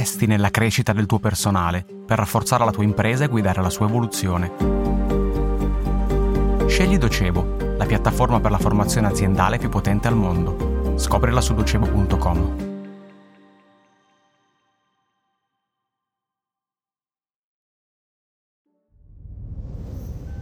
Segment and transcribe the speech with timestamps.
[0.00, 3.86] investi nella crescita del tuo personale per rafforzare la tua impresa e guidare la sua
[3.86, 4.50] evoluzione.
[6.66, 10.96] Scegli Docebo, la piattaforma per la formazione aziendale più potente al mondo.
[10.96, 12.68] Scoprila su docebo.com.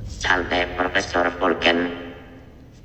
[0.06, 1.91] Salve, professor Vulcan.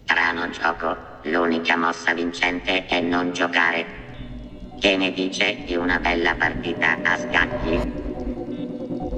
[0.05, 0.95] Strano gioco.
[1.25, 4.02] L'unica mossa vincente è non giocare.
[4.83, 7.79] Che ne dice di una bella partita a scacchi?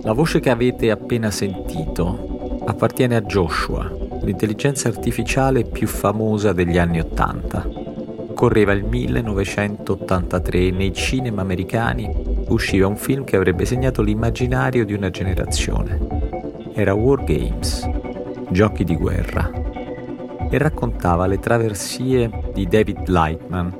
[0.04, 3.92] La voce che avete appena sentito appartiene a Joshua,
[4.22, 7.68] l'intelligenza artificiale più famosa degli anni Ottanta.
[8.36, 12.12] Correva il 1983 e nei cinema americani
[12.50, 15.98] usciva un film che avrebbe segnato l'immaginario di una generazione.
[16.76, 17.90] Era War Games,
[18.52, 19.50] giochi di guerra,
[20.48, 23.76] e raccontava le traversie di David Lightman,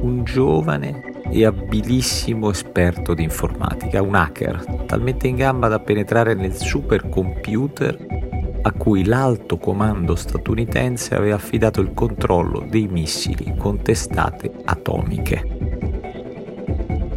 [0.00, 6.54] un giovane e abilissimo esperto di informatica, un hacker, talmente in gamba da penetrare nel
[6.54, 8.24] supercomputer
[8.62, 15.54] a cui l'alto comando statunitense aveva affidato il controllo dei missili con testate atomiche.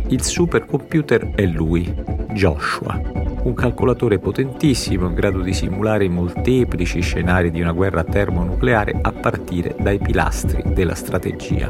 [0.10, 1.92] Il supercomputer è lui,
[2.34, 3.02] Joshua,
[3.44, 9.12] un calcolatore potentissimo in grado di simulare i molteplici scenari di una guerra termonucleare a
[9.12, 11.70] partire dai pilastri della strategia.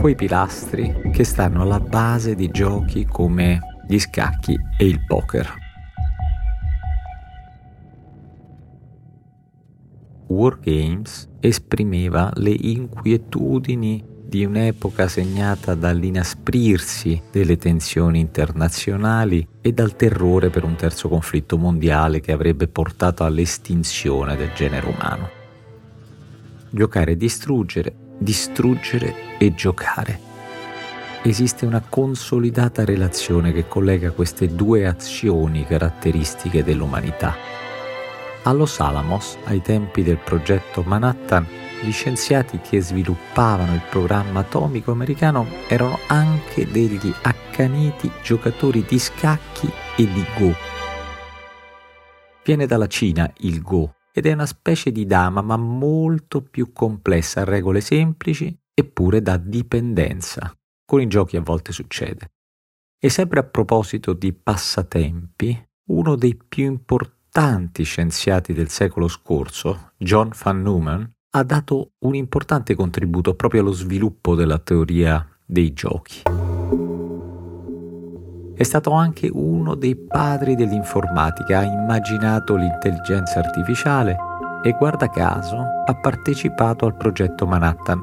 [0.00, 5.46] Quei pilastri che stanno alla base di giochi come gli scacchi e il poker.
[10.28, 20.64] Wargames esprimeva le inquietudini di un'epoca segnata dall'inasprirsi delle tensioni internazionali e dal terrore per
[20.64, 25.28] un terzo conflitto mondiale che avrebbe portato all'estinzione del genere umano.
[26.70, 30.28] Giocare e distruggere, distruggere e giocare.
[31.22, 37.34] Esiste una consolidata relazione che collega queste due azioni caratteristiche dell'umanità.
[38.42, 41.46] A Los Alamos, ai tempi del progetto Manhattan,
[41.82, 49.70] gli scienziati che sviluppavano il programma atomico americano erano anche degli accaniti giocatori di scacchi
[49.96, 50.54] e di Go.
[52.44, 57.40] Viene dalla Cina il Go ed è una specie di dama ma molto più complessa,
[57.40, 60.54] a regole semplici eppure da dipendenza.
[60.84, 62.32] Con i giochi a volte succede.
[62.98, 70.30] E sempre a proposito di passatempi, uno dei più importanti scienziati del secolo scorso, John
[70.42, 76.39] van Neumann, ha dato un importante contributo proprio allo sviluppo della teoria dei giochi.
[78.60, 84.18] È stato anche uno dei padri dell'informatica, ha immaginato l'intelligenza artificiale
[84.62, 85.56] e guarda caso
[85.86, 88.02] ha partecipato al progetto Manhattan.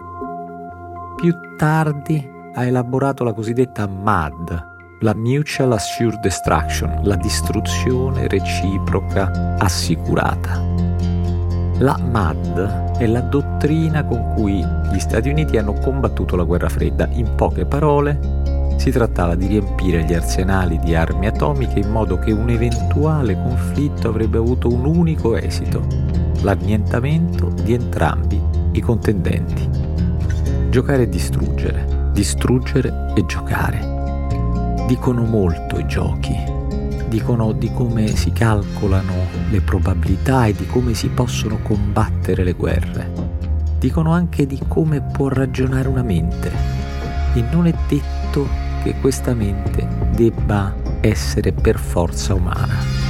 [1.15, 4.65] Più tardi ha elaborato la cosiddetta MAD,
[5.01, 10.59] la Mutual Assured Destruction, la distruzione reciproca assicurata.
[11.77, 17.07] La MAD è la dottrina con cui gli Stati Uniti hanno combattuto la guerra fredda.
[17.11, 22.31] In poche parole, si trattava di riempire gli arsenali di armi atomiche in modo che
[22.31, 25.85] un eventuale conflitto avrebbe avuto un unico esito,
[26.41, 29.69] l'annientamento di entrambi i contendenti.
[30.69, 34.85] Giocare e distruggere, distruggere e giocare.
[34.87, 36.35] Dicono molto i giochi,
[37.09, 39.13] dicono di come si calcolano
[39.49, 43.11] le probabilità e di come si possono combattere le guerre.
[43.79, 46.51] Dicono anche di come può ragionare una mente.
[47.33, 53.05] E non è detto che questa mente debba essere per forza umana.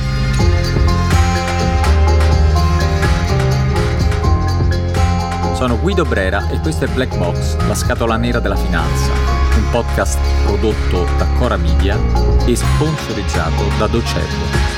[5.53, 10.19] Sono Guido Brera e questo è Black Box, la scatola nera della finanza un podcast
[10.45, 11.97] prodotto da Cora Media
[12.45, 14.76] e sponsorizzato da Docebo.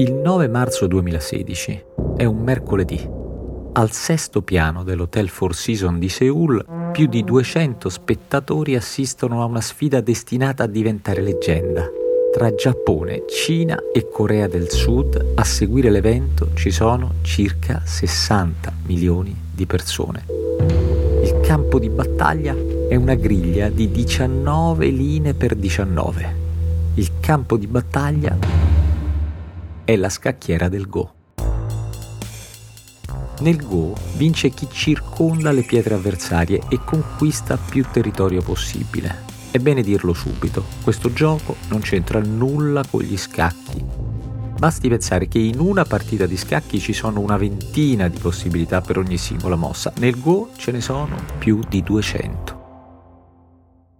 [0.00, 1.84] Il 9 marzo 2016
[2.16, 3.06] è un mercoledì.
[3.74, 9.60] Al sesto piano dell'Hotel Four Seasons di Seoul, più di 200 spettatori assistono a una
[9.60, 11.86] sfida destinata a diventare leggenda
[12.32, 19.36] tra Giappone, Cina e Corea del Sud a seguire l'evento ci sono circa 60 milioni
[19.52, 20.24] di persone.
[21.22, 22.56] Il campo di battaglia
[22.88, 26.34] è una griglia di 19 linee per 19.
[26.94, 28.69] Il campo di battaglia
[29.90, 31.14] è la scacchiera del Go.
[33.40, 39.24] Nel Go vince chi circonda le pietre avversarie e conquista più territorio possibile.
[39.50, 43.84] È bene dirlo subito, questo gioco non c'entra nulla con gli scacchi.
[44.56, 48.96] Basti pensare che in una partita di scacchi ci sono una ventina di possibilità per
[48.96, 52.58] ogni singola mossa, nel Go ce ne sono più di 200.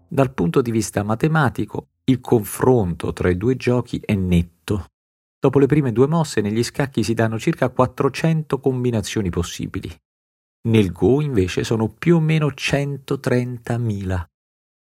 [0.07, 4.85] Dal punto di vista matematico, il confronto tra i due giochi è netto.
[5.43, 9.91] Dopo le prime due mosse negli scacchi si danno circa 400 combinazioni possibili.
[10.69, 14.25] Nel Go invece sono più o meno 130.000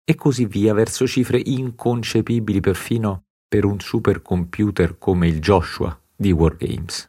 [0.02, 7.04] e così via verso cifre inconcepibili perfino per un supercomputer come il Joshua di Wargames.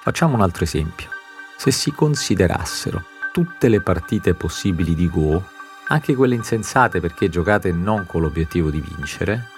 [0.00, 1.10] Facciamo un altro esempio.
[1.58, 5.44] Se si considerassero tutte le partite possibili di Go,
[5.88, 9.48] anche quelle insensate perché giocate non con l'obiettivo di vincere,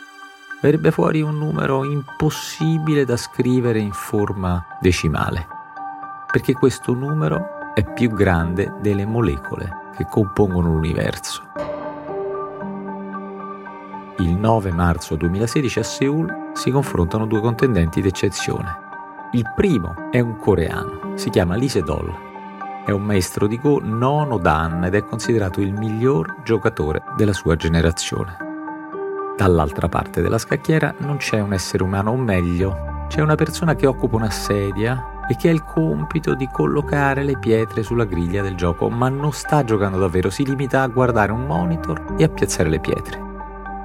[0.60, 5.46] verrebbe fuori un numero impossibile da scrivere in forma decimale,
[6.30, 11.50] perché questo numero è più grande delle molecole che compongono l'universo
[14.20, 18.88] il 9 marzo 2016 a Seoul si confrontano due contendenti d'eccezione.
[19.32, 22.12] Il primo è un coreano, si chiama Lee Sedol.
[22.84, 27.56] È un maestro di Go nono dan ed è considerato il miglior giocatore della sua
[27.56, 28.49] generazione.
[29.40, 33.86] Dall'altra parte della scacchiera non c'è un essere umano, o meglio, c'è una persona che
[33.86, 38.54] occupa una sedia e che ha il compito di collocare le pietre sulla griglia del
[38.54, 42.68] gioco, ma non sta giocando davvero, si limita a guardare un monitor e a piazzare
[42.68, 43.28] le pietre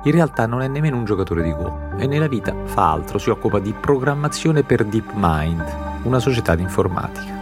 [0.03, 3.31] in realtà non è nemmeno un giocatore di Go e nella vita fa altro, si
[3.31, 5.63] occupa di programmazione per DeepMind,
[6.03, 7.33] una società di informatica.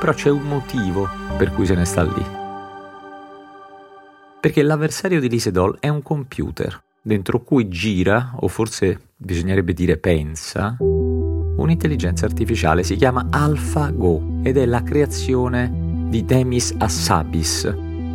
[0.00, 2.26] Però c'è un motivo per cui se ne sta lì.
[4.40, 10.78] Perché l'avversario di Lisedol è un computer, dentro cui gira, o forse bisognerebbe dire pensa,
[10.80, 17.64] un'intelligenza artificiale, si chiama AlphaGo ed è la creazione di Demis Hassabis,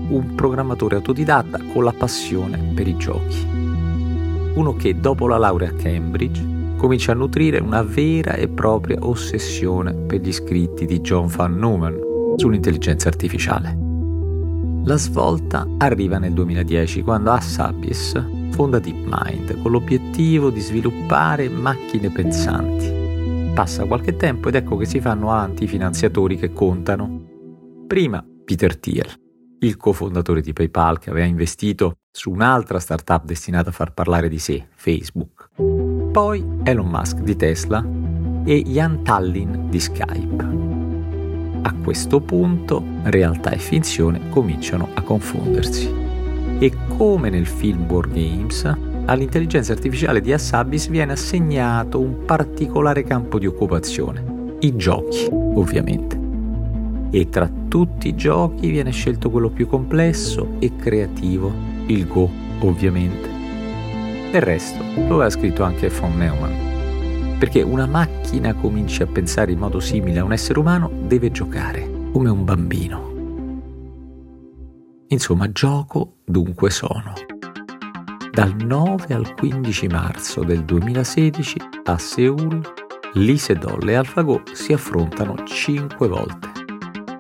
[0.10, 3.48] un programmatore autodidatta con la passione per i giochi.
[4.56, 6.44] Uno che dopo la laurea a Cambridge
[6.76, 12.38] comincia a nutrire una vera e propria ossessione per gli scritti di John Van Neumann
[12.38, 13.78] sull'intelligenza artificiale.
[14.86, 23.52] La svolta arriva nel 2010 quando Assabis fonda DeepMind con l'obiettivo di sviluppare macchine pensanti.
[23.54, 27.28] Passa qualche tempo ed ecco che si fanno avanti i finanziatori che contano.
[27.88, 29.12] Prima Peter Thiel,
[29.60, 34.40] il cofondatore di PayPal che aveva investito su un'altra startup destinata a far parlare di
[34.40, 35.50] sé, Facebook.
[36.12, 37.86] Poi Elon Musk di Tesla
[38.44, 40.58] e Jan Tallinn di Skype.
[41.62, 46.09] A questo punto realtà e finzione cominciano a confondersi.
[46.60, 48.72] E come nel film War Games,
[49.06, 56.20] all'intelligenza artificiale di Assabis viene assegnato un particolare campo di occupazione, i giochi, ovviamente
[57.12, 61.52] e tra tutti i giochi viene scelto quello più complesso e creativo,
[61.88, 62.30] il Go
[62.60, 63.38] ovviamente.
[64.32, 69.60] Del resto lo aveva scritto anche von Neumann, perché una macchina comincia a pensare in
[69.60, 73.19] modo simile a un essere umano deve giocare come un bambino.
[75.12, 77.14] Insomma, gioco dunque sono.
[78.32, 82.62] Dal 9 al 15 marzo del 2016 a Seoul,
[83.14, 86.48] Lise Doll e AlphaGo si affrontano 5 volte.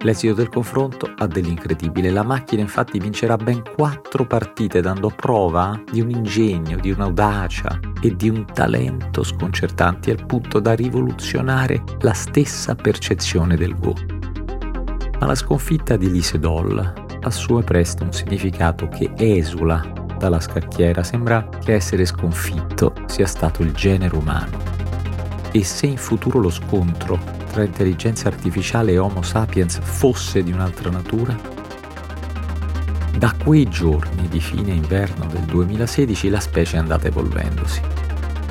[0.01, 2.11] L'esito del confronto ha dell'incredibile.
[2.11, 8.15] La macchina infatti vincerà ben quattro partite dando prova di un ingegno, di un'audacia e
[8.15, 13.95] di un talento sconcertanti al punto da rivoluzionare la stessa percezione del Go.
[15.19, 16.39] Ma la sconfitta di Lise
[17.29, 19.85] Doll assume presto un significato che esula
[20.17, 21.03] dalla scacchiera.
[21.03, 24.57] Sembra che essere sconfitto sia stato il genere umano.
[25.51, 27.19] E se in futuro lo scontro
[27.51, 31.35] tra intelligenza artificiale e Homo sapiens fosse di un'altra natura?
[33.17, 37.81] Da quei giorni di fine inverno del 2016 la specie è andata evolvendosi.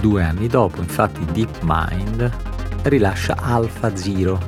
[0.01, 2.31] Due anni dopo, infatti, DeepMind
[2.83, 4.39] rilascia Alpha Zero,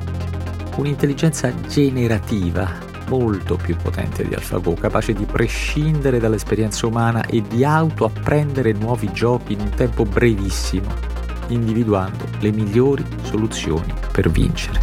[0.75, 8.71] un'intelligenza generativa molto più potente di AlphaGo, capace di prescindere dall'esperienza umana e di autoapprendere
[8.71, 11.09] nuovi giochi in un tempo brevissimo
[11.49, 14.79] individuando le migliori soluzioni per vincere.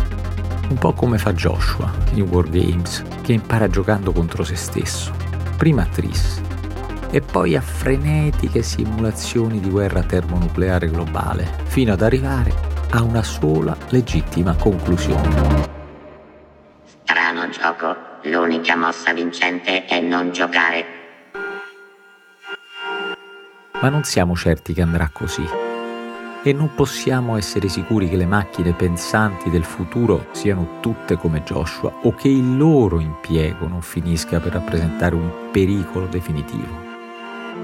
[0.68, 5.14] Un po' come fa Joshua in War Games, che impara giocando contro se stesso,
[5.56, 6.42] prima a Tris
[7.10, 12.52] e poi a frenetiche simulazioni di guerra termonucleare globale, fino ad arrivare
[12.90, 15.77] a una sola legittima conclusione.
[17.50, 20.84] Gioco, l'unica mossa vincente è non giocare.
[23.80, 25.46] Ma non siamo certi che andrà così
[26.42, 31.92] e non possiamo essere sicuri che le macchine pensanti del futuro siano tutte come Joshua
[32.02, 36.86] o che il loro impiego non finisca per rappresentare un pericolo definitivo.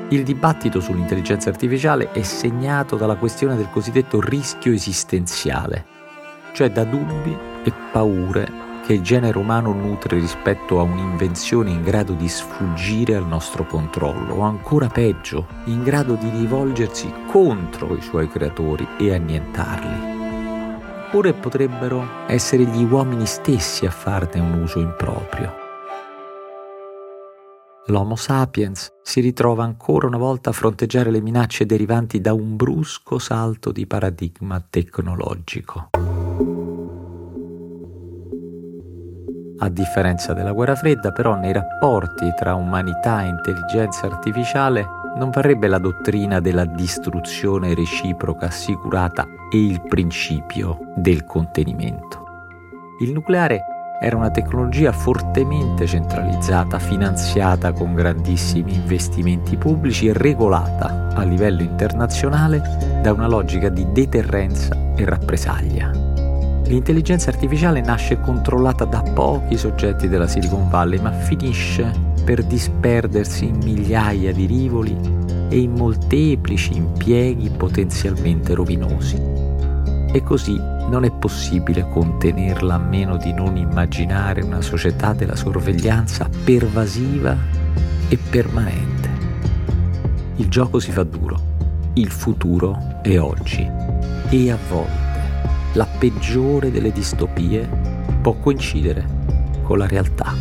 [0.09, 5.87] Il dibattito sull'intelligenza artificiale è segnato dalla questione del cosiddetto rischio esistenziale,
[6.53, 12.13] cioè da dubbi e paure che il genere umano nutre rispetto a un'invenzione in grado
[12.13, 18.29] di sfuggire al nostro controllo, o ancora peggio, in grado di rivolgersi contro i suoi
[18.29, 20.13] creatori e annientarli.
[21.07, 25.63] Oppure potrebbero essere gli uomini stessi a farne un uso improprio.
[27.87, 33.19] L'Homo sapiens si ritrova ancora una volta a fronteggiare le minacce derivanti da un brusco
[33.19, 35.91] salto di paradigma tecnologico.
[39.59, 44.85] A differenza della guerra fredda, però, nei rapporti tra umanità e intelligenza artificiale
[45.17, 52.25] non varrebbe la dottrina della distruzione reciproca assicurata e il principio del contenimento.
[53.01, 53.61] Il nucleare
[54.01, 63.01] era una tecnologia fortemente centralizzata, finanziata con grandissimi investimenti pubblici e regolata a livello internazionale
[63.01, 66.04] da una logica di deterrenza e rappresaglia.
[66.67, 71.93] L'intelligenza artificiale nasce controllata da pochi soggetti della Silicon Valley, ma finisce
[72.25, 74.97] per disperdersi in migliaia di rivoli
[75.51, 79.21] e in molteplici impieghi potenzialmente rovinosi.
[80.11, 86.29] E così non è possibile contenerla a meno di non immaginare una società della sorveglianza
[86.45, 87.37] pervasiva
[88.09, 89.11] e permanente.
[90.37, 91.39] Il gioco si fa duro,
[91.95, 93.71] il futuro è oggi
[94.31, 95.04] e a volte
[95.75, 97.69] la peggiore delle distopie
[98.21, 99.05] può coincidere
[99.63, 100.33] con la realtà.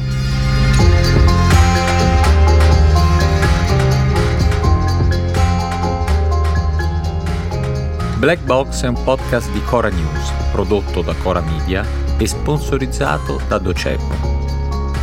[8.17, 11.85] Black Box è un podcast di Cora News, prodotto da Cora Media
[12.17, 14.31] e sponsorizzato da Docebo.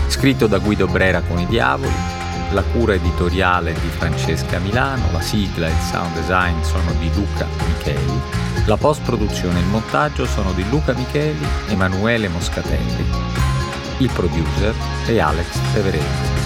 [0.06, 2.19] Scritto da Guido Brera con i Diavoli,
[2.52, 7.46] la cura editoriale di Francesca Milano, la sigla e il sound design sono di Luca
[7.66, 13.04] Micheli la post-produzione e il montaggio sono di Luca Micheli Emanuele Moscatelli.
[13.98, 14.74] Il producer
[15.06, 16.39] è Alex Peverelli.